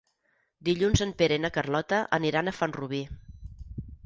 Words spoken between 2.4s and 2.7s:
a